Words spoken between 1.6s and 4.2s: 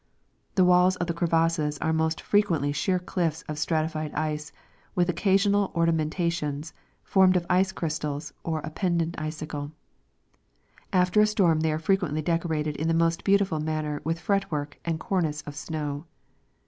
are most fre quently sheer cliffs of stratified